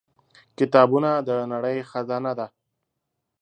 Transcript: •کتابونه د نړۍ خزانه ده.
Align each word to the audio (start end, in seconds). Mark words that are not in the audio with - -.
•کتابونه 0.57 1.11
د 1.27 1.29
نړۍ 1.53 1.77
خزانه 1.89 2.31
ده. 2.39 2.47